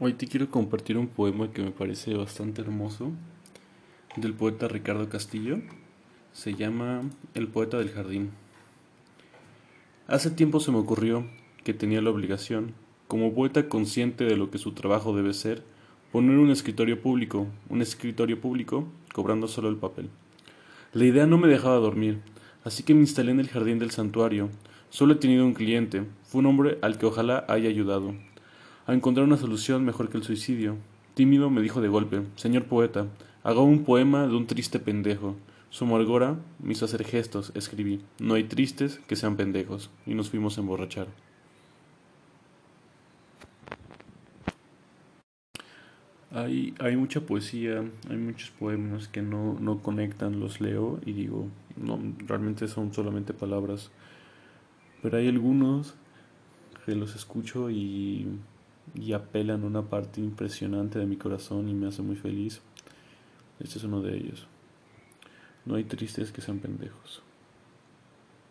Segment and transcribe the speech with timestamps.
[0.00, 3.10] Hoy te quiero compartir un poema que me parece bastante hermoso
[4.14, 5.58] del poeta Ricardo Castillo.
[6.32, 7.00] Se llama
[7.34, 8.30] El poeta del jardín.
[10.06, 11.26] Hace tiempo se me ocurrió
[11.64, 12.74] que tenía la obligación,
[13.08, 15.64] como poeta consciente de lo que su trabajo debe ser,
[16.12, 20.10] poner un escritorio público, un escritorio público, cobrando solo el papel.
[20.92, 22.20] La idea no me dejaba dormir,
[22.62, 24.48] así que me instalé en el jardín del santuario.
[24.90, 28.14] Solo he tenido un cliente, fue un hombre al que ojalá haya ayudado
[28.88, 30.78] a encontrar una solución mejor que el suicidio.
[31.12, 33.06] Tímido me dijo de golpe, Señor poeta,
[33.44, 35.36] haga un poema de un triste pendejo.
[35.68, 40.30] Su amargora me hizo hacer gestos, escribí, no hay tristes que sean pendejos, y nos
[40.30, 41.06] fuimos a emborrachar.
[46.30, 51.48] Hay, hay mucha poesía, hay muchos poemas que no, no conectan, los leo y digo,
[51.76, 53.90] no, realmente son solamente palabras.
[55.02, 55.94] Pero hay algunos
[56.86, 58.26] que los escucho y
[59.00, 62.60] y apelan una parte impresionante de mi corazón y me hace muy feliz.
[63.60, 64.46] Este es uno de ellos.
[65.64, 67.22] No hay tristes que sean pendejos.